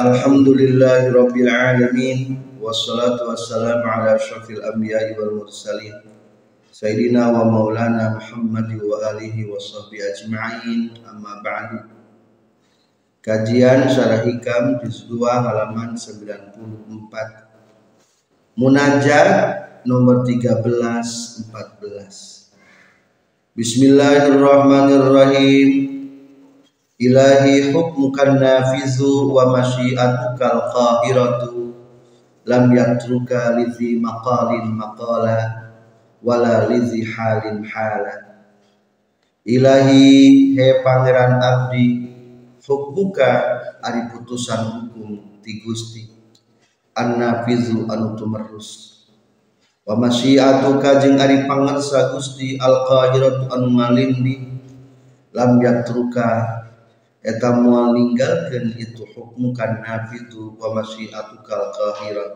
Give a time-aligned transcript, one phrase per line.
[0.00, 5.92] Alhamdulillahi rabbil alamin wassalatu wassalamu ala asyrafil anbiya'i wal mursalin
[6.72, 11.84] sayyidina wa maulana Muhammad wa alihi wa sahbihi ajma'in amma ba'du.
[13.20, 16.48] Kajian Syarah Hikam juz 2 halaman 94.
[18.56, 19.28] Munajat
[19.84, 23.52] nomor 13 14.
[23.52, 25.99] Bismillahirrahmanirrahim
[27.00, 31.72] Ilahi hukmukan nafizu wa masyiatukal qahiratu
[32.44, 35.72] Lam yatruka lizi maqalin maqala
[36.20, 38.44] Wala lizi halin hala.
[39.48, 42.12] Ilahi he pangeran abdi
[42.60, 43.28] Hukmuka
[43.80, 46.04] ari putusan hukum ti gusti.
[46.92, 49.00] An nafizu anu tumerus.
[49.88, 54.36] Wa masyiatuka jeung ari pangersa Gusti al qahiratu anu ngalindi
[55.32, 56.59] lam yatruka
[57.20, 62.32] eta moal ninggalkeun itu hukmu kan nafitu wa masyiatuka al qahirat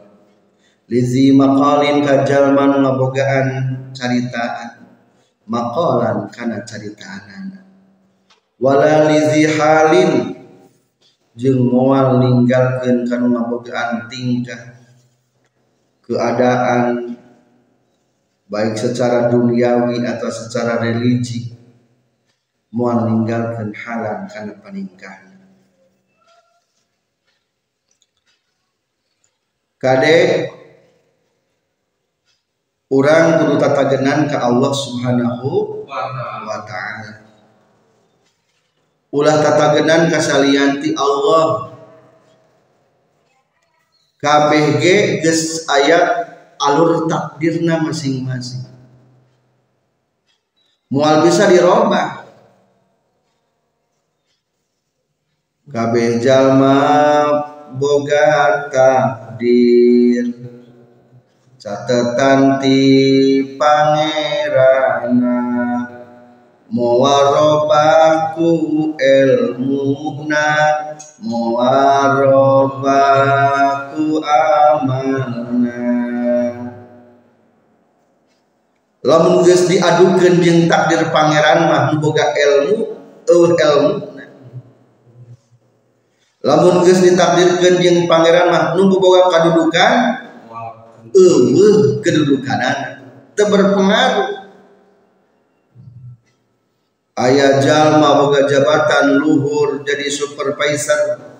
[0.89, 3.49] lizi maqalin ka jalma ngabogaan
[3.97, 4.85] caritaan.
[5.45, 7.69] Maqalan kana caritaanana
[8.57, 10.33] wala lizi halin.
[11.37, 14.81] Jeung moal ninggalkeun kana ngabogaan tingkah
[16.07, 17.17] keadaan
[18.47, 21.54] baik secara duniawi atau secara religi
[22.75, 25.35] mau meninggalkan halan karena paningkah
[29.85, 30.49] kade
[32.89, 35.85] orang kudu tatagenan ke Allah subhanahu
[36.49, 37.13] wa ta'ala.
[39.13, 41.77] Ulah tatagenan kasalianti Allah.
[44.25, 44.83] KBG
[45.21, 48.65] ges ayat alur takdirna masing-masing.
[50.89, 52.24] Mual bisa dirubah
[55.69, 56.77] kabeh jalma
[57.77, 60.29] boga takdir.
[61.57, 62.81] Catatan ti
[63.57, 65.41] pangerana.
[66.75, 68.51] Muwarobaku
[68.99, 70.49] ilmuna
[71.23, 72.85] muwarobaku
[74.21, 75.75] amanah.
[79.05, 82.97] Lamun geus diadukeun jeung takdir pangeran mah boga ilmu
[83.29, 84.14] eueuh ilmu
[86.45, 89.93] lamun geus ditakdirkeun jeung pangeran mah nu boga kadudukan
[91.17, 93.01] eueuh kedudukanan
[93.33, 94.45] teu berpengaruh.
[97.15, 101.33] Aya jalma boga jabatan luhur jadi supervisor.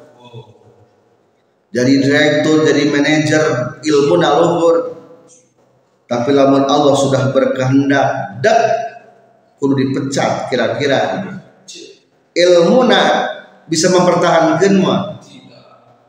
[1.75, 3.45] Jadi direktur jadi manajer
[3.83, 4.77] ilmu luhur.
[6.07, 8.61] Tapi lamun Allah sudah berkehendak dak
[9.59, 11.27] kudu dipecat kira-kira.
[12.35, 13.03] Ilmu na
[13.69, 15.01] bisa mempertahankan mah?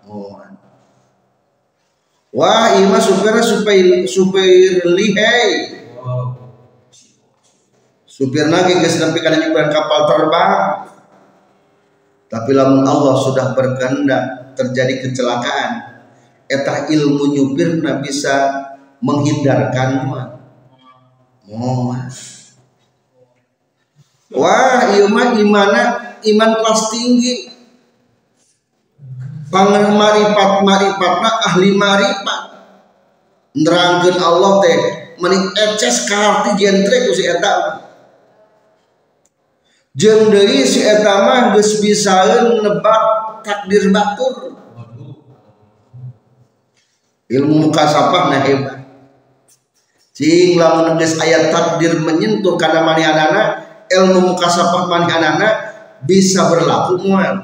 [0.06, 0.38] Oh.
[2.36, 5.76] wah ima supir supir supir lihai
[8.16, 10.88] supir lagi geus nepi kana nyupiran kapal terbang.
[12.26, 16.00] Tapi lamun Allah sudah berkehendak terjadi kecelakaan
[16.48, 18.66] eta ilmu nyupirna bisa
[19.04, 20.28] menghindarkan mah.
[24.36, 25.82] Wah iya mah imana
[26.34, 27.36] iman kelas tinggi.
[29.54, 32.42] Pangan maripat maripatna ahli maripat
[33.56, 34.78] nerangkeun Allah teh
[35.16, 37.86] mending eces karti jentre ku si eta.
[39.96, 43.04] Jeung deui si eta mah geus bisaeun nebak
[43.48, 44.60] takdir batur.
[47.32, 48.84] Ilmu mukasafah na hebat.
[50.12, 57.40] Cing lamun geus ayat takdir menyentuh kana manihanana ilmu mukasafah manihanana bisa berlaku moal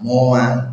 [0.00, 0.70] moal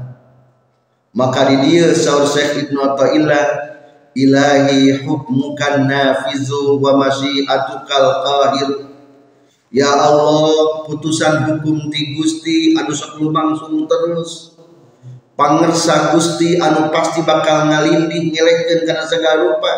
[1.18, 3.68] maka di dia saur Syekh Ibnu Athaillah
[4.14, 8.70] ilahi hukmukan nafizu wa masyiatukal qahir.
[9.74, 14.54] Ya Allah putusan hukum ti Gusti anu sok lumangsung terus.
[15.34, 19.74] Pangersa Gusti anu pasti bakal ngalindih ngelehkeun kana segala rupa.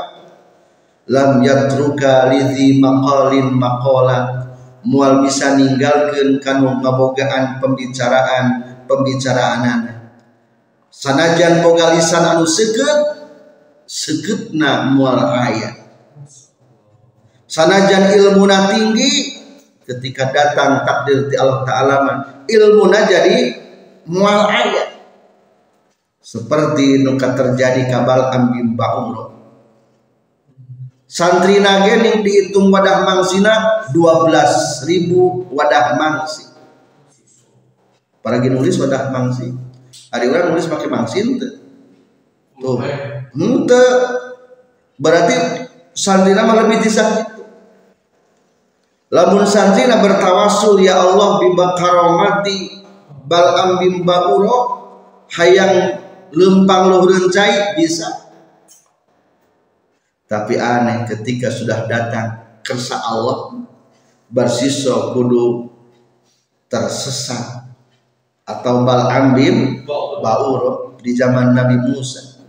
[1.07, 4.48] Lam yatruka lizi maqalin maqala
[4.87, 8.45] mual bisa ninggalkan kanu ngabogaan pembicaraan
[8.87, 9.99] pembicaraan
[10.87, 12.45] sanajan boga lisan anu
[13.89, 15.75] seket na mual ayat.
[17.49, 19.41] Sanajan ilmu na tinggi
[19.89, 21.95] ketika datang takdir di Allah Ta'ala
[22.45, 23.57] ilmu na jadi
[24.05, 25.01] mual ayat.
[26.21, 29.38] Seperti nuka terjadi kabal ambim umroh
[31.09, 36.45] santri nagening dihitung wadah mangsina 12 ribu wadah mangsi.
[38.21, 39.49] Para nulis wadah mangsi.
[40.13, 41.49] Hari orang nulis pakai mangsi ente.
[42.61, 42.77] Tuh.
[43.33, 43.85] Ente.
[45.01, 45.35] Berarti
[45.97, 47.41] santri nama lebih disah itu.
[49.09, 52.85] Lamun santri bertawasul ya Allah bimba karomati
[53.25, 54.85] bal ambim bauro
[55.33, 58.28] hayang lempang luhur cai bisa
[60.29, 63.65] tapi aneh ketika sudah datang kersa Allah
[64.29, 65.73] bersiso kudu
[66.69, 67.65] tersesat
[68.45, 69.81] atau bal ambim
[70.21, 72.45] bauro di zaman Nabi Musa.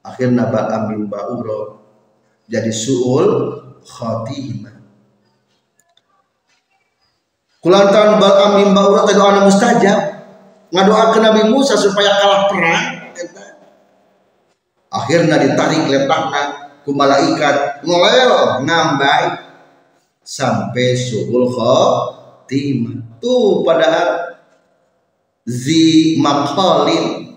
[0.00, 1.84] Akhirnya bal ambim bauro
[2.48, 3.28] jadi suul
[3.84, 4.80] khotimah
[7.60, 10.00] kulantaran bal ambim bauro tadi orang mustajab
[10.72, 12.84] ngadoakan Nabi Musa supaya kalah perang
[14.88, 19.44] akhirnya ditarik lepakna ku malaikat ngolel ngambai.
[20.24, 23.20] Sampai suhul khotimah.
[23.20, 24.40] Tuh padahal
[25.44, 27.36] zi makalin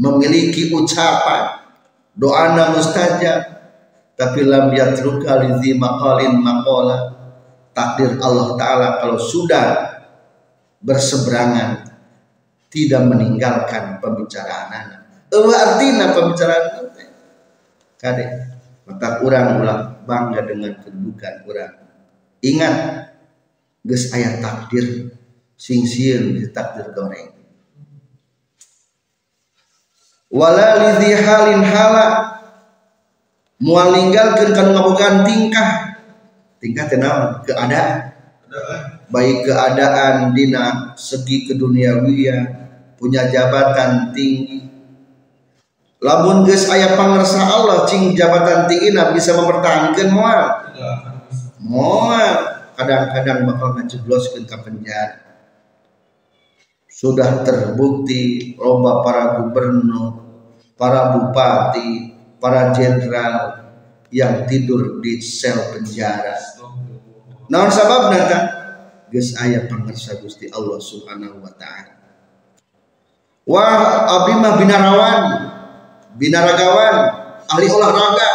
[0.00, 1.60] memiliki ucapan.
[2.16, 3.52] Doa mustajab.
[4.16, 7.12] Tapi lam yatruka li zi makalin makola
[7.76, 9.96] takdir Allah Ta'ala kalau sudah
[10.80, 11.84] berseberangan
[12.72, 15.00] tidak meninggalkan pembicaraan anak.
[15.32, 16.64] artinya pembicaraan
[18.00, 18.55] Kadek
[18.86, 21.72] maka kurang ulah bangga dengan kedudukan kurang
[22.40, 22.74] ingat
[23.82, 25.10] ges ayat takdir
[25.58, 27.34] sing sieun di takdir goreng
[30.30, 32.36] wala lidhi halin hala
[33.60, 35.70] mual ninggalkeun kana ngabogaan tingkah.
[36.60, 36.98] Tingkah teh
[37.46, 38.12] keadaan.
[39.06, 42.66] Baik keadaan dina segi keduniawian
[42.98, 44.65] punya jabatan tinggi
[46.06, 50.40] lamun geus aya pangersa Allah cing jabatan tinggi bisa mempertahankan moal.
[51.58, 52.34] Moal.
[52.78, 55.18] Kadang-kadang bakal ngajebloskeun ke penjara.
[56.86, 60.22] Sudah terbukti loba para gubernur
[60.78, 63.66] para bupati para jenderal
[64.12, 66.38] yang tidur di sel penjara.
[67.50, 68.38] Naon sabab nata
[69.10, 71.96] geus aya pangersa Gusti Allah Subhanahu wa taala.
[73.48, 75.22] Wah abdi mah binarawan
[76.16, 76.96] binaragawan
[77.46, 78.30] ahli olahraga.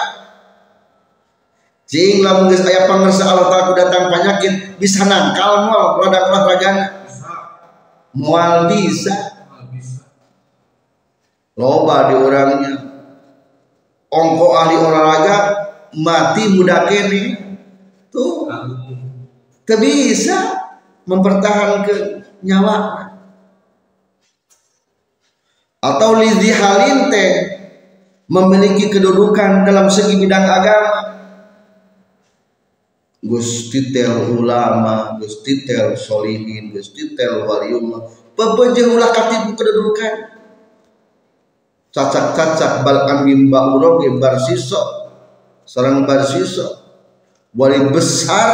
[1.91, 6.71] Jing lamun geus aya pangersa Allah taala datang penyakit bisa nangkal moal produk olahraga.
[8.15, 9.11] Moal bisa.
[11.59, 12.73] Loba di orangnya.
[14.07, 15.35] Ongko ahli olahraga
[15.99, 17.21] mati muda kene.
[18.07, 18.47] Tuh.
[19.71, 20.67] Bisa
[21.07, 22.75] mempertahankan nyawa.
[25.79, 27.50] Atau lidhi halin teh
[28.31, 31.11] memiliki kedudukan dalam segi bidang agama
[33.21, 38.01] Gusti tel ulama, Gusti tel solihin, Gusti tel waliumma,
[38.33, 40.41] pepejeng ulah katibu kedudukan.
[41.93, 44.81] Cacak-cacak bal amin bauroge barsiso,
[45.69, 46.65] sarang barsiso,
[47.53, 48.49] wali besar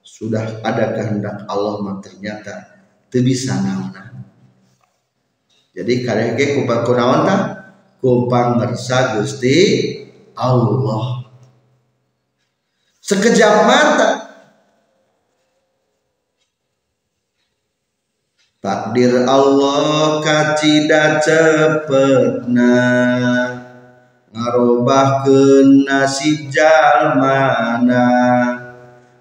[0.00, 2.72] sudah ada kehendak Allah mah ternyata
[3.12, 3.92] teu bisa naon.
[5.76, 7.55] Jadi karege kupat kunaon tah?
[8.06, 9.58] Kupang ngersa Gusti
[10.38, 11.26] Allah.
[13.02, 14.10] Sekejap mata.
[18.62, 22.74] Takdir Allah kacida cepetna
[24.34, 28.06] ngarobahkeun nasib jalmana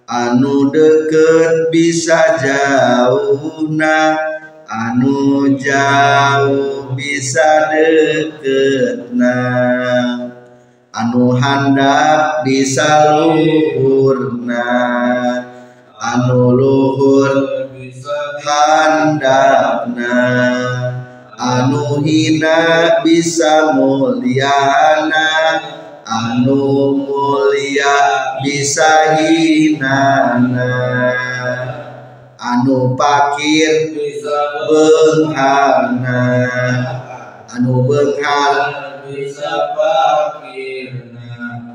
[0.10, 4.35] anu deket bisa jauhna
[4.75, 9.39] anu jauh bisa deketna
[10.91, 14.67] anu handap bisa luhurna
[15.96, 17.36] anu luhur
[18.44, 20.20] handapna
[21.39, 22.60] anu hina
[23.00, 25.32] bisa mulyana
[26.03, 27.96] anu mulia
[28.44, 30.72] bisa hinana
[32.45, 33.89] anu pakir
[34.69, 36.21] benghana.
[37.55, 38.55] Anu benghal
[39.07, 41.31] bisa pakirna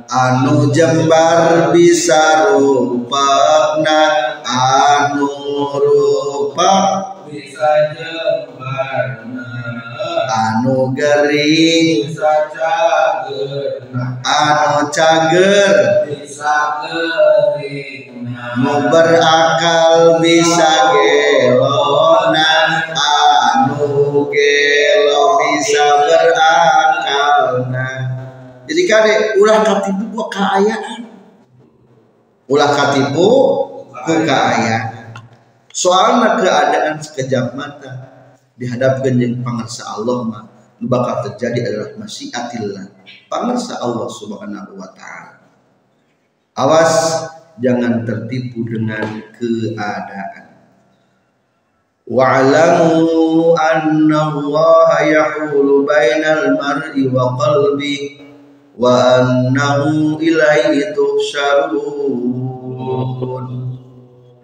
[0.07, 4.03] anu jembar bisa rupakna.
[4.47, 5.31] Anu
[5.79, 6.87] rupak
[7.27, 9.25] bisa jembar
[10.31, 12.07] anu gering.
[12.07, 13.91] Bisa cager.
[14.23, 15.75] Anu cager.
[16.07, 16.55] Bisa
[16.87, 18.11] kering
[18.59, 22.53] nu berakal bisa gelona
[22.99, 27.91] anu gelo bisa berakalna
[28.67, 31.07] jadi kade ulah katipu ku kaayaan
[32.51, 33.29] ulah katipu
[34.03, 35.15] ku kaayaan
[35.71, 38.10] soalnya keadaan sekejap mata
[38.61, 40.45] dihadapkan yang pangarsa Allah mah
[40.85, 42.93] bakal terjadi adalah masyiatillah
[43.33, 45.41] pangarsa Allah subhanahu wa ta'ala.
[46.61, 47.25] Awas
[47.57, 50.53] jangan tertipu dengan keadaan.
[52.11, 58.19] Wa'lamu anna Allah yahulu bainal mar'i wa qalbi
[58.77, 58.93] wa
[59.25, 62.51] annahu ilaihi tuhsyarun.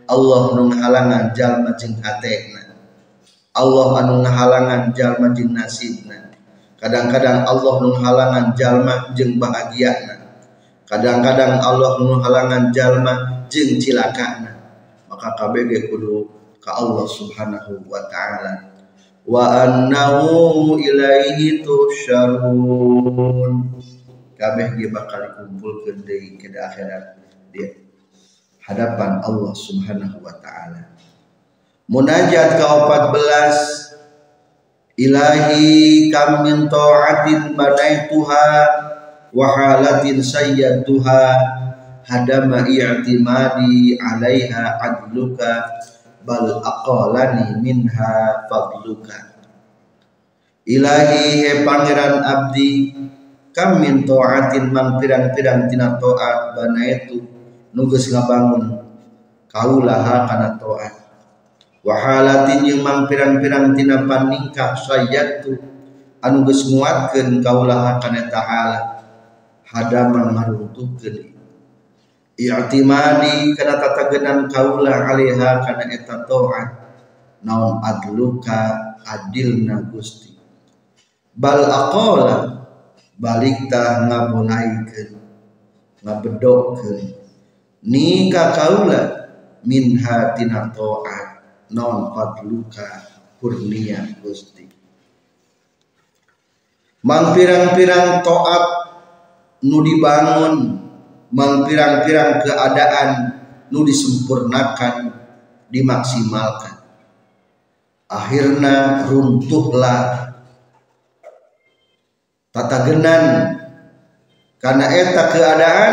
[0.06, 2.55] Allah nu halangan jalma jeung hatena
[3.56, 6.28] Allah anu ngahalangan jalma jeung nasibna.
[6.76, 10.28] Kadang-kadang Allah nu halangan jalma jeung bahagiana.
[10.84, 14.60] Kadang-kadang Allah nu halangan jalma jeung cilakana.
[15.08, 16.28] Maka kabeh kudu
[16.60, 18.76] ka Allah Subhanahu wa taala.
[19.24, 23.02] Wa annahu ilaihi tusyarun
[24.36, 27.24] kabeh dia bakal dikumpulkeun deui ke akhirat.
[27.56, 27.64] Di
[28.68, 30.95] hadapan Allah Subhanahu wa taala
[31.86, 38.46] munajat ke 14 ilahi kam min ta'atin banaituha
[39.30, 41.22] wa halatin sayyatuha
[42.02, 45.62] hadama i'timadi alaiha adluka
[46.26, 49.38] bal aqalani minha fadluka.
[50.66, 52.98] Ilahi he pangeran abdi
[53.54, 57.22] kam min ta'atin mang pirang-pirang tina ta'at banaitu
[57.70, 58.74] nugas ngabangun
[59.46, 60.95] kaulaha kana ta'at
[61.86, 65.54] wahalatin yang mang pirang-pirang tina paningkah sayatu
[66.18, 68.78] anu geus nguatkeun kaulaha kana taala
[69.70, 71.30] hadaman maruntukeun.
[72.36, 76.68] I'timadi kana tatagenan kaula alaiha kana eta taat.
[77.46, 80.34] Naon adluka adilna Gusti.
[81.38, 82.66] Bal aqala
[83.14, 85.14] balik tah ngabolaikeun
[86.02, 87.14] ngabedokkeun
[87.86, 89.30] ni ka kaula
[89.62, 91.35] min hatina taat
[91.72, 92.86] non fadluka
[93.42, 94.66] kurnia Gusti.
[97.06, 98.64] Mang pirang-pirang taat
[99.62, 100.54] nu dibangun
[101.30, 103.08] mang pirang-pirang keadaan
[103.70, 105.14] nu disempurnakan
[105.70, 106.82] dimaksimalkan.
[108.06, 110.34] Akhirnya runtuhlah
[112.54, 113.24] tata genan.
[114.56, 115.92] Karena eta keadaan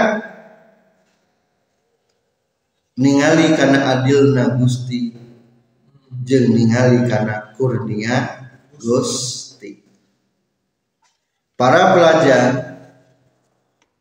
[2.98, 5.23] ningali karena adilna Gusti
[6.24, 8.48] jeung ningali karena kurnia
[8.80, 9.84] Gusti.
[11.54, 12.44] Para pelajar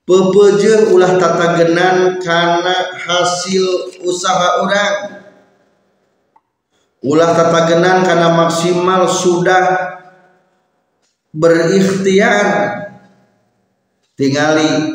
[0.07, 4.97] pepeje ulah tata genan karena hasil usaha orang
[7.03, 9.63] ulah tata genan karena maksimal sudah
[11.35, 12.79] berikhtiar.
[14.13, 14.93] Tingali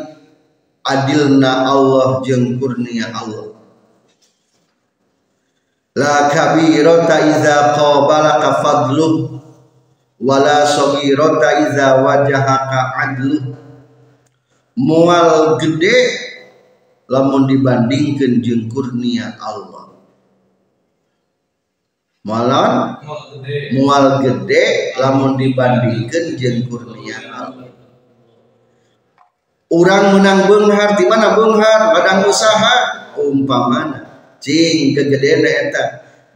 [0.85, 3.56] adilna Allah jeung kurnia Allah
[5.97, 9.41] la kabirata iza qabalaka fadluh
[10.21, 13.43] wala sagirata iza wajahaka adluh
[14.77, 15.97] mual gede
[17.09, 19.89] lamun dibandingkan jeung kurnia Allah.
[22.27, 22.73] Malon
[23.73, 24.93] mual gede.
[24.99, 27.71] Lamun dibandingkan jeung kurnia Allah.
[29.67, 31.91] Orang menang benghar di mana benghar?
[31.95, 32.75] Ladang usaha?
[33.17, 33.96] Umpamana
[34.47, 35.83] cing kegedean eta.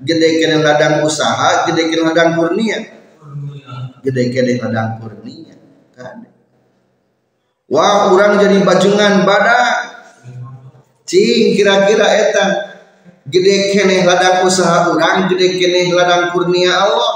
[0.03, 2.80] Gede kene ladang usaha gede kene ladang kurnia.
[4.03, 5.56] Gede kene ladang kurnia
[5.96, 6.27] kan?
[7.72, 9.72] Wah orang jadi bajungan badak
[11.08, 12.46] cing kira-kira eta.
[13.32, 17.13] Gede kene ladang usaha orang gede kene ladang kurnia Allah.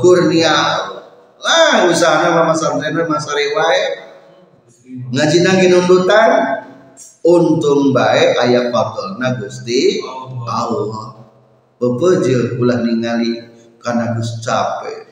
[0.00, 1.04] Kurnia Allah.
[1.40, 4.10] Lah usaha nama masarena masari wae
[5.10, 6.30] ngaji nagi nundutan
[7.24, 10.00] untung baik ayat fadlna Gusti.
[10.48, 11.20] Allah.
[11.80, 13.40] Bepeje ulah ningali
[13.80, 15.08] karena Gus capek.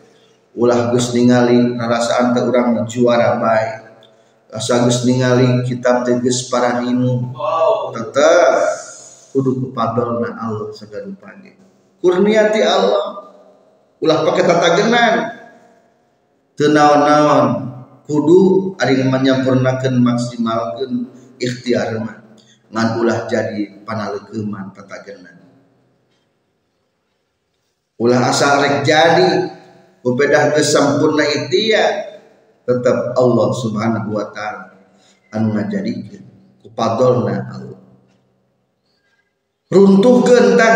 [0.52, 3.88] Ulah Gus ningali rasaan teh urang juara baik
[4.48, 7.32] asa Gus ningali kitab teges para hinu
[7.92, 8.52] tetep
[9.36, 11.52] kudu kepadolna Allah segala pagi
[12.00, 13.28] kurniati Allah.
[13.98, 15.14] Ulah pakai tata genan.
[16.54, 17.46] Teu naon-naon
[18.06, 21.06] kudu ari menyampurnakeun maksimalkeun
[21.38, 22.18] ikhtiar mah.
[22.68, 25.38] Ngan ulah jadi panaleukeman tatagenan
[27.98, 29.50] ulah asal rek jadi
[30.06, 32.22] ubedah geus sampurna ikhtiar
[32.62, 34.70] tetap Allah subhanahu wa ta'ala
[35.34, 36.24] anu ngajadikeun
[36.62, 37.82] ku padolna Allah.
[39.68, 40.74] Runtuhkeun tah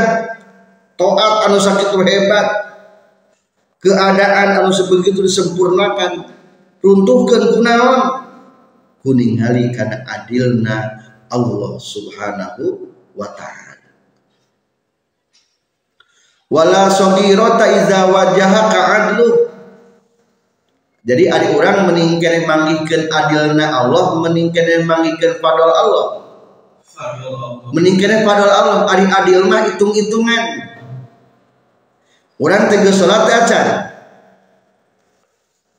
[0.99, 2.47] toat anu sakit hebat
[3.81, 6.27] keadaan anu sebegitu disempurnakan
[6.83, 8.01] runtuhkeun kunaon
[9.03, 10.77] kuningali kana adilna
[11.29, 13.83] Allah subhanahu wa ta'ala.
[16.53, 19.29] Wala sogirota iza wajahaka adlu.
[21.03, 26.07] Jadi ada orang meningkatkan manggihkan adilna Allah meningkatkan manggihkan padal Allah.
[27.75, 30.73] Meningkatkan padal Allah ada adil mah hitung-hitungan.
[32.39, 33.93] Orang tegas sholat aja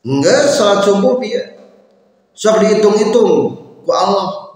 [0.03, 1.52] enggak sholat subuh dia
[2.33, 3.31] sok dihitung-hitung
[3.85, 4.53] ku Allah.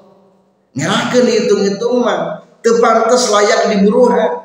[0.77, 4.43] Nyerahkan dihitung-hitung mah tepantes layak diburuhan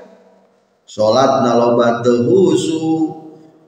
[0.87, 3.11] sholat nalobat tehusu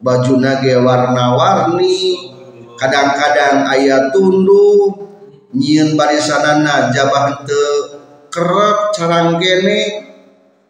[0.05, 2.31] baju nage warna-warni
[2.77, 4.93] kadang-kadang ayat tundu
[5.55, 7.63] nyiun barisanana jabah te
[8.29, 10.05] kerap carang kene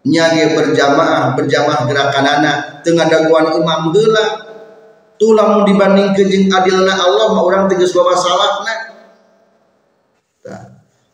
[0.04, 4.26] nyage berjamaah berjamaah gerakan anak tengah daguan imam gela
[5.25, 8.93] tulang dibanding kejeng adilna Allah ma orang tegas bawa salahna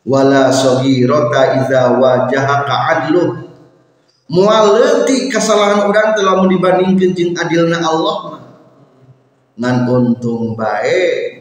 [0.03, 3.29] wala sogirota iza wajahaka adluh
[4.27, 8.43] mualeti kesalahan orang telah dibanding kejeng adilna Allah mah.
[9.55, 11.39] Ngan untung baik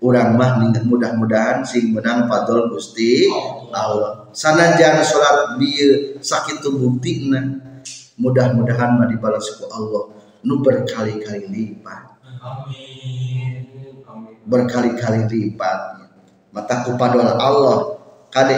[0.00, 3.28] urang mah mudah-mudahan sing menang padol Gusti
[3.76, 4.32] Allah.
[4.32, 7.40] Sanajan salat bieu sakit buktina
[8.16, 12.02] mudah-mudahan mah dibalas ku Allah nu berkali-kali lipat.
[14.48, 15.78] Berkali-kali lipat.
[16.50, 18.00] Mata ku padol Allah.
[18.30, 18.56] Kade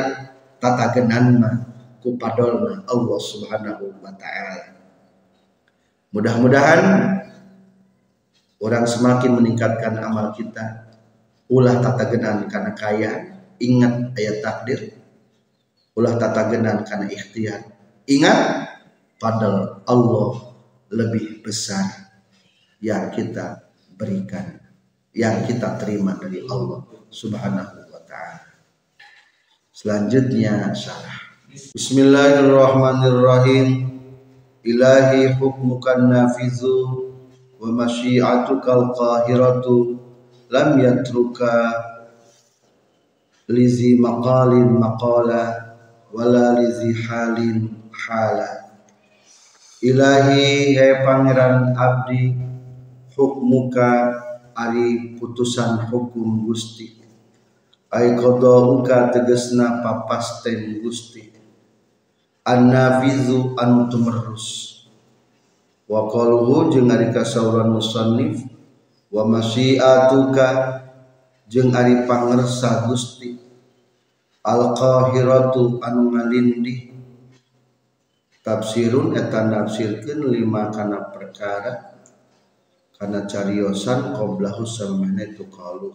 [0.60, 1.56] tata genan mah
[2.04, 4.76] ku padol Allah subhanahu wa ta'ala.
[6.12, 6.82] Mudah-mudahan
[8.60, 10.92] orang semakin meningkatkan amal kita.
[11.48, 13.12] Ulah tata genan karena kaya.
[13.62, 14.80] Ingat ayat takdir.
[15.94, 17.60] Ulah tata genan karena ikhtiar.
[18.08, 18.38] Ingat
[19.22, 20.51] padahal Allah
[20.92, 22.12] lebih besar
[22.84, 23.64] yang kita
[23.96, 24.60] berikan
[25.16, 28.40] yang kita terima dari Allah subhanahu wa ta'ala.
[29.72, 31.20] Selanjutnya syarah.
[31.76, 33.92] Bismillahirrahmanirrahim.
[34.64, 37.12] Ilahi hukmukan nafizu
[37.60, 40.00] wa masyiatukal qahiratu
[40.48, 41.76] lam yatruka
[43.50, 45.76] lizi maqalin maqala
[46.14, 48.61] wala lizi halin hala
[49.82, 52.38] ilahi hai pangeran abdi
[53.18, 54.14] hukmuka
[54.54, 57.02] ari putusan hukum gusti.
[57.92, 61.28] Ai qadauka tegesna papasten gusti.
[62.46, 64.70] An-nafizu anu tumerus.
[65.90, 68.40] Wa qaluhu jeung ari kasauran musannif.
[69.12, 70.48] Wa masyiatuka
[71.52, 73.36] jeung ari pangersa Gusti.
[74.40, 76.91] Al qahiratu anu ngalindih
[78.42, 82.02] tafsirun eta nafsirkeun lima kana perkara
[82.98, 85.94] kana cariosan qablahu samana tu qalu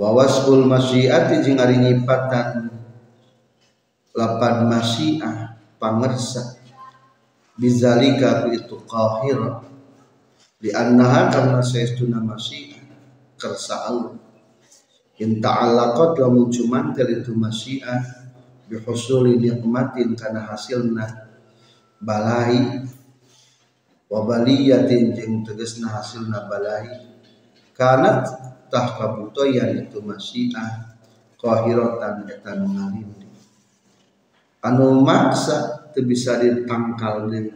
[0.00, 2.72] wa wasul masyiati jeung ari nyipatan
[4.16, 6.56] lapan masyiah pangersa
[7.56, 9.68] bizalika itu qahir.
[10.62, 12.86] Di annaha karena saestuna masyiah
[13.34, 14.14] kersa Allah
[15.18, 18.21] in ta'allaqat lamun cuman itu masyiah
[18.72, 21.28] bi husuli nikmatin kana hasilna
[22.00, 22.80] balai.
[24.08, 26.88] Wa baliyatin jeung tegasna hasilna balai.
[27.76, 28.24] Kanat
[28.72, 30.96] tah kabutoyan itu masyiah
[31.36, 32.72] qahiratan eta nu
[34.64, 37.52] anu maksa teu bisa ditangkal deui.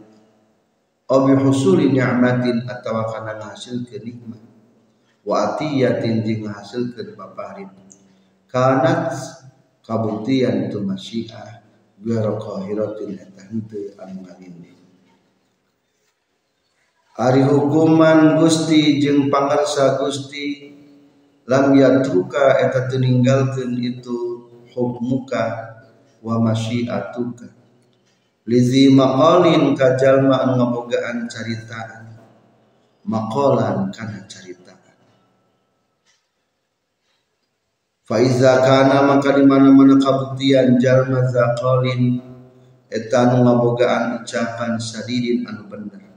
[1.07, 4.43] Obi husuli ni'matin atawa kana ngahasilkeun nikmat.
[5.25, 7.69] Wa atiyatin jeung ngahasilkeun paparin
[8.49, 9.13] kanat
[9.87, 11.63] kabuktian itu masyiah
[11.95, 14.75] biar qahiratin eta henteu anu ngalindi
[17.17, 20.69] Ari hukuman Gusti jeung pangarsa Gusti
[21.49, 25.45] lam yatruka eta teu ninggalkeun itu hukmuka
[26.21, 27.49] wa masyiatuka.
[28.45, 32.21] Lizi maqalin kajalma anu ngabogaan caritaan.
[33.01, 34.66] Maqalan kana caritaan
[38.07, 42.23] Faiza kana maka di mana-mana kabuktian jalma zaqalin
[42.87, 46.07] eta anu ngabogaan ucapan sadidin anu bener.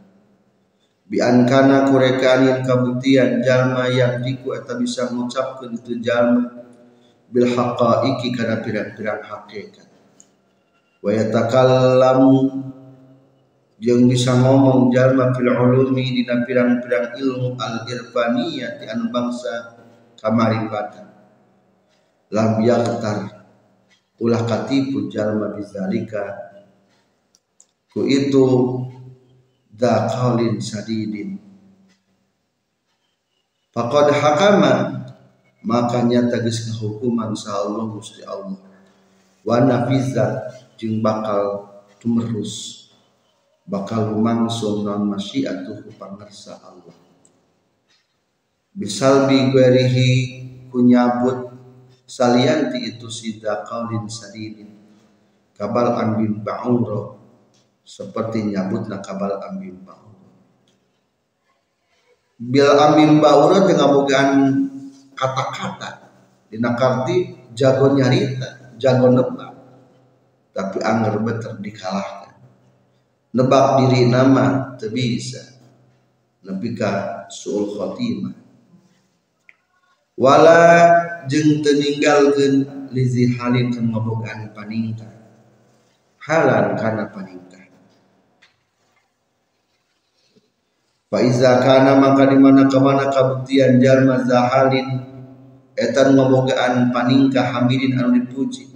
[1.11, 6.63] Bian kana kurekaan yang kabuktian jalma yang diku eta bisa mengucapkan itu jalma
[7.27, 9.91] bil haqaiqi kana pirang-pirang hakikat.
[11.03, 12.71] Wa yatakallamu
[13.83, 19.75] jeung bisa ngomong jalma fil ulumi dina pirang-pirang ilmu al irfaniyah anu bangsa
[20.23, 21.10] kamarifatan
[22.31, 23.47] lam yaktar
[24.23, 26.51] ulah katipu jalma bizalika.
[27.91, 28.47] Ku itu
[29.67, 31.43] da qaulin sadidin.
[33.75, 35.03] Faqad hakama
[35.67, 38.63] maka nyata geus hukuman sa Allah Gusti Allah.
[39.43, 41.67] Wa nafiza jeung bakal
[41.99, 42.87] tumerus
[43.67, 46.95] bakal lumangsung non masyiatuh pangersa Allah.
[48.71, 50.11] Bisalbi guerihi
[50.71, 51.50] kunyabut
[52.11, 54.75] salianti itu sida qaulin sadidin.
[55.55, 57.21] Kabal ambin ba'uro
[57.87, 60.11] seperti nyabut nakabal amim baur
[62.41, 64.29] bil amim baur dengan bukan
[65.13, 66.09] kata-kata.
[66.49, 69.53] Dina karti jago nyarita jago nebak.
[70.51, 72.35] Tapi anggar beter dikalahkan.
[73.37, 75.45] Nebak diri nama bisa.
[76.41, 78.40] Nebika suul khotimah
[80.19, 80.63] wala
[81.31, 85.07] jeng teninggalkan lizi halin kan ngabogaan paningka
[86.23, 87.61] halan karena paningka
[91.11, 95.03] Faiza kana maka di mana ke mana kabuktian jalma zahalin
[95.75, 98.71] etan ngobogaan paningkah hamidin anu dipuji.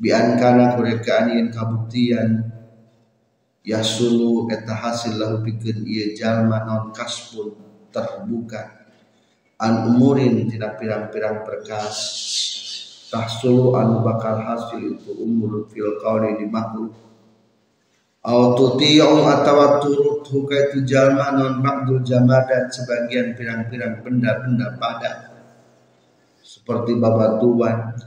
[0.00, 2.48] Bian kana kurekaan yen kabuktian
[3.60, 7.60] yasulu eta hasil lahu pikeun ieu jalma non kasbun
[7.92, 8.81] terbuka
[9.62, 11.94] an umurin tina pirang-pirang perkas
[13.14, 16.90] tahsulu anu bakal hasil itu umur fil qauli di makhluk.
[18.22, 25.34] Au tuti'u atawa turut huka itu jalma non makdul jamadat sebagian pirang-pirang benda-benda padat
[26.38, 27.98] seperti babatuan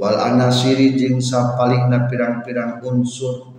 [0.00, 3.52] wal anasiri jeung sapalihna pirang-pirang unsur.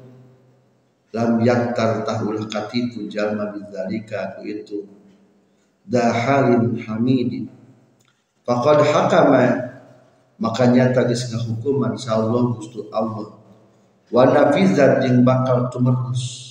[1.14, 4.97] Lam yaktar tahulah katitu jalma bidzalika ku itu
[5.88, 7.48] dahalin hamidin.
[8.44, 9.72] Faqad hakama
[10.38, 13.40] makanya tagis ngahukuman sa Allah Gusti Allah.
[14.08, 16.48] Wa nafizat jeung bakal tumerus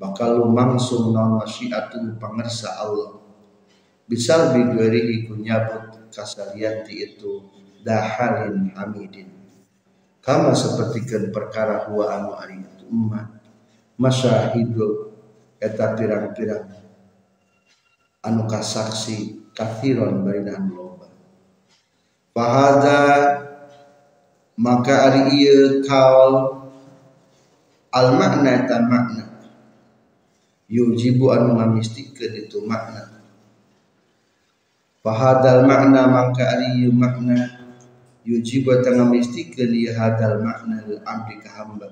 [0.00, 3.20] bakal lumangsung naon masyiatul pangersa Allah.
[4.10, 7.46] Bisal bigwerihi kunyabut kasalianti itu
[7.86, 9.30] dahalin hamidin.
[10.20, 13.40] Kama sepertikan perkara huwa anu itu umat
[14.00, 15.12] masyahidu
[15.60, 16.79] eta pirang-pirang
[18.24, 21.08] anu kasaksi kathiron barinan loba
[22.36, 23.00] fahada
[24.60, 26.60] maka ari ieu kaul
[27.90, 29.24] al makna eta makna.
[30.70, 33.10] Yujibu anu ngamistikeun itu makna.
[35.02, 37.58] Fahadal makna mangka ari ieu makna.
[38.22, 41.90] Yujibu eta ngamistikeun ieu hadal makna lil abdi ka hamba.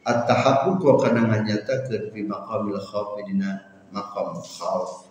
[0.00, 3.60] At-tahaqquq kana nganyatakeun fi maqamil khauf dina
[3.92, 5.09] maqam khauf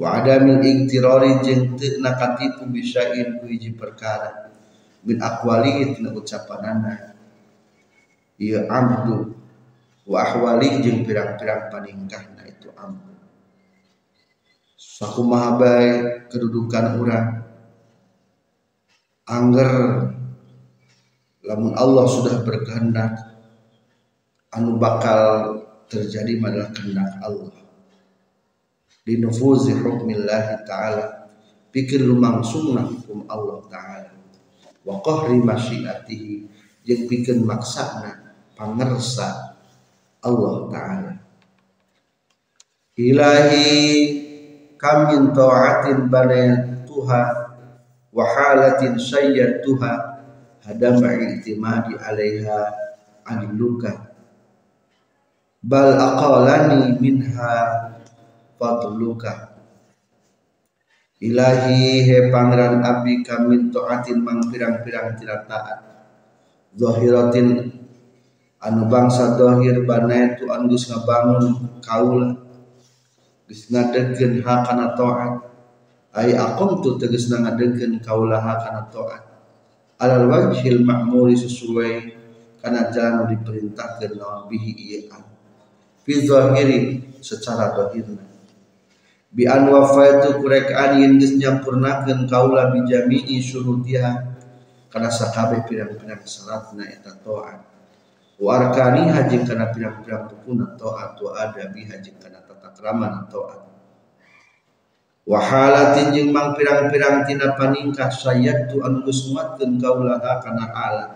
[0.00, 4.48] wa adamil iktirari jeung teu nakatipu bisain ku hiji perkara.
[5.04, 7.12] Min aqwali tina ucapanana.
[8.40, 9.36] Ieu amdu.
[10.08, 13.12] Wa ahwali jeung pirang-pirang paningkahna itu amdu.
[14.80, 15.88] Sakumaha bae
[16.32, 17.28] kedudukan urang.
[19.28, 19.70] Angger
[21.46, 23.14] lamun Allah sudah berkehendak
[24.50, 25.20] anu bakal
[25.86, 27.59] terjadi adalah kehendak Allah
[29.10, 31.26] di nufuzi hukmillah ta'ala.
[31.74, 34.14] Pikir lumangsungna hukum Allah ta'ala.
[34.86, 36.46] Wa qahri masyiatihi.
[36.86, 39.58] Jeung pikeun maksana pangersa
[40.22, 41.12] Allah Ta'ala.
[42.94, 43.66] Ilahi
[44.78, 47.22] kamin ta'atin banayatuha
[48.14, 49.92] wa halatin sayyatuha
[50.62, 52.60] hadama i'timadi alaiha
[53.26, 54.10] aniluka
[55.62, 57.90] bal aqalani minha
[58.60, 59.56] fadluka.
[61.20, 65.80] Ilahi he pangeran abdi kamin ta'atin mang pirang-pirang tidak taat.
[66.76, 67.72] Zahiratin
[68.60, 72.36] anu bangsa dohir bana itu angus ngabangun kaula.
[73.48, 75.32] Geus ngadegkeun hak kana taat
[76.14, 79.22] ai aqam tu tegas ngadegkeun kaula hak kana taat
[80.00, 81.92] alal wajhil ma'muri sesuai
[82.64, 85.20] kana jalan diperintahkeun lawan bihi ieu
[86.06, 86.80] fi zahiri
[87.20, 88.29] secara dohirna
[89.30, 94.10] bi an wafaitu kurekaan yen geus nyampurnakeun kaula bi jami'i syurutiha
[94.90, 97.62] kana sakabeh pirang-pirang syaratna eta taat
[98.42, 103.70] warkani haji kana pirang-pirang rukun taat wa adabi haji kana tata krama taat
[105.30, 111.06] wahalatin jeung mang pirang-pirang tina paningkah sayyatu geus nguatkeun kaulaha kana hala.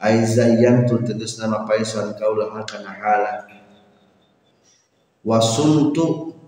[0.00, 3.50] Ai zayyantu tegasna mapaisan kaulaha kana hala.
[5.26, 6.38] Wasuntu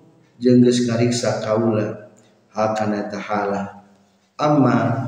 [0.43, 2.11] jeung geus ngariksa kaula
[2.51, 3.87] hakana tahala.
[4.35, 5.07] Amma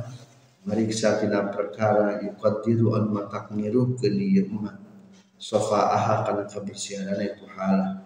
[0.63, 4.79] mariksa tina perkara yuqaddiru an matakmirukeun ieu mah.
[5.35, 7.99] Sofaaha kana kabersihanana itu hala.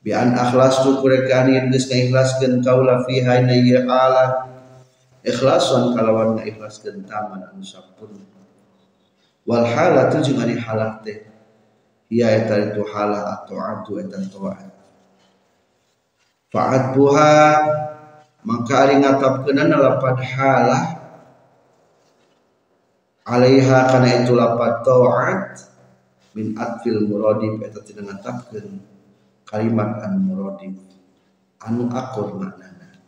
[0.00, 4.48] Bi an akhlas tu kurekan yang geus ngaikhlaskeun kaula fi hayna ieu hala.
[5.20, 8.24] Ikhlasan kalawan ngaikhlaskeun taman anu sampurna
[9.44, 11.28] wal halatu jeung ari halah teh.
[12.10, 14.69] Ia itu halah atau atu eta taat
[16.50, 17.34] fa'at buha
[18.42, 20.84] maka ari ngatapkeunana lapad halah
[23.26, 25.70] alaiha kana itu lapad taat
[26.34, 28.82] min atfil muradib eta tidak ngatapkeun
[29.46, 30.74] kalimat an muradib
[31.62, 32.98] anu akur maknana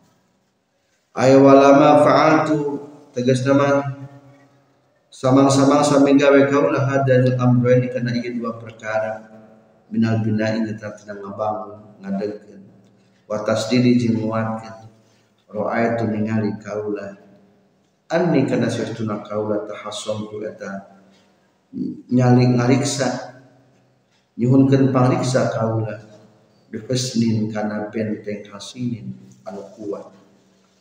[1.19, 4.01] ay walama fa'altu tegas nama
[5.13, 9.29] samang-samang sami gawe kaula hadan amroini kana ieu dua perkara.
[9.93, 12.52] Minal bina'i tetap tidak ngabangun ngadegkeun
[13.29, 14.83] wa tasdidi jeung nguatkeun
[15.53, 17.13] ra'aitu ningali kaula.
[18.09, 20.99] Anni kana saestuna kaula tahassumtu eta
[22.09, 23.33] nyali ngariksa.
[24.37, 26.01] Nyuhunkeun pangriksa kaula.
[26.73, 29.13] Bihusnin kana benteng hasinin
[29.45, 30.09] anu kuat.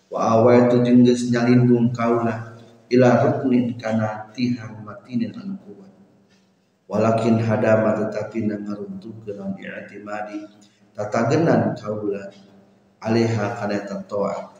[0.08, 2.56] Wa awaitu jeung geus nyalindung kaula.
[2.92, 5.92] Ila ruknin kana tihang matinin anu kuat.
[6.88, 10.44] Walakin hadama tetapi na ngaruntukeun an i'timadi
[10.92, 12.28] tatagenan kaula
[13.00, 14.52] alaiha kana taat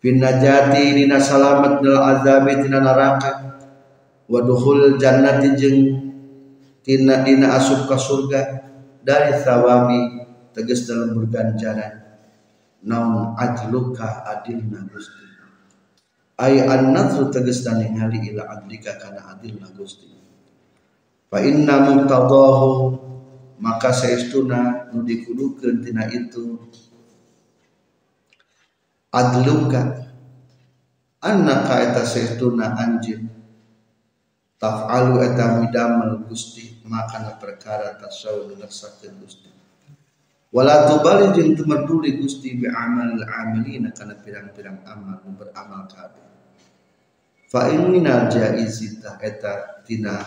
[0.00, 3.60] bin najati dina salamat dal azabi tina neraka
[4.26, 5.80] wa dukhul jannati jeung
[6.80, 8.40] tina dina asup ka surga
[9.04, 10.00] dari sawabi
[10.56, 12.00] tegas dalam berganjaran
[12.84, 15.24] naun adluka adilna gusti?
[16.40, 20.08] Ay an nadru tegas dan ila adlika kana adilna gusti.
[21.28, 22.96] Fa inna muqtadahu
[23.60, 26.56] maka saestuna nu dikudukeun tina itu.
[29.12, 30.10] Adluka
[31.20, 33.28] annaka eta saestuna anjeun
[34.56, 39.52] taf'alu eta midamel gusti makana perkara tasawuf ngersakeun gusti.
[40.50, 46.26] Wala tubali jeung teu gusti bi amal amilina kana pirang-pirang amal nu beramal kabeh.
[47.46, 50.18] Fa innal jaizita eta tina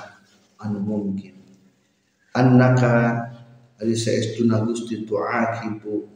[0.63, 1.42] anu mungkin
[2.33, 2.93] annaka
[3.77, 6.09] ari saestuna gusti tu'akibu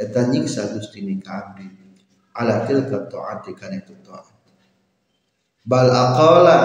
[0.00, 1.68] eta nyiksa gusti ni kabeh
[2.36, 4.32] ala tilka taati kana itu taat
[5.68, 6.58] bal aqala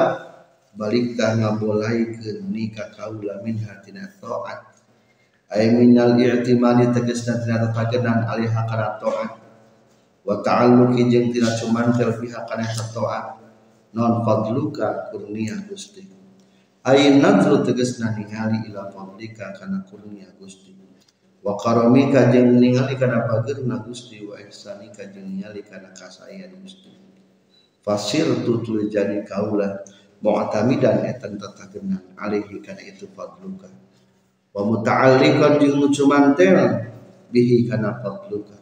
[0.75, 4.79] balikta ngabolaikeun nikah kaula min hatina taat
[5.51, 9.31] ay minal i'timali tegasna tina tatagenan alaiha kana taat
[10.25, 13.43] wa ta'alluqi jeung tina cumantel pihak kana taat
[13.95, 16.03] non fadluka kurnia Gusti
[16.85, 20.77] ay nadru tegasna ningali ila fadlika kana kurnia Gusti.
[21.41, 26.93] Wa karamika jeung ningali kana pagerna Gusti wa ihsanika jeung ningali kana kasayan Gusti.
[27.81, 29.81] Fasir tutul jadi kaula
[30.21, 33.69] etan tatagenan alaihi kana itu fadluka.
[34.53, 36.85] Wa muta'alliqan jeung cumantel
[37.33, 38.57] bihi kana fadluka.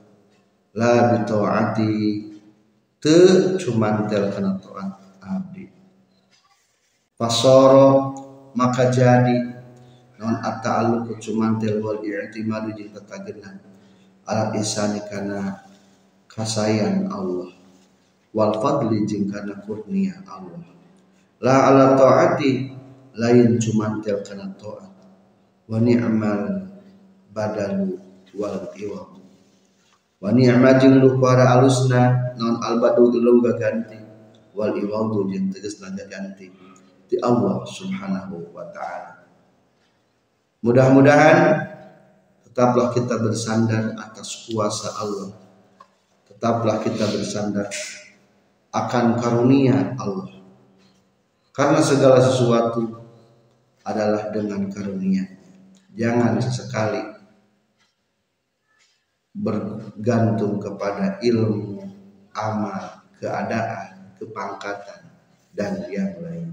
[0.75, 1.21] La bi
[3.03, 5.02] teu cumantel kana taat
[7.23, 8.11] fasoro
[8.51, 9.55] maka jadi.
[10.19, 13.63] Non at-ta'alluq cumantel wal i'timadu jeung tatagenan
[14.27, 15.63] ala ihsani kana
[16.27, 17.51] kasayan Allah.
[18.35, 20.59] Wal fadli jeung kana kurnia Allah.
[21.39, 22.71] La ala taati
[23.15, 24.91] lain cumantel kana taat.
[25.67, 26.67] Wa ni'mal
[27.31, 27.99] badalu
[28.35, 29.15] wal iwam
[30.23, 33.99] wa ni'ma jeung lu para alusna non albadu lu ganti.
[34.55, 36.47] Wal iwadu jeung tegas ganti
[37.09, 39.25] di Allah subhanahu wa ta'ala
[40.63, 41.39] mudah-mudahan
[42.49, 45.31] tetaplah kita bersandar atas kuasa Allah
[46.29, 47.67] tetaplah kita bersandar
[48.73, 50.43] akan karunia Allah
[51.53, 53.03] karena segala sesuatu
[53.85, 55.27] adalah dengan karunia.
[55.93, 57.03] Jangan sesekali
[59.33, 61.85] bergantung kepada ilmu,
[62.33, 65.13] amal, keadaan, kepangkatan,
[65.53, 66.52] dan yang lainnya.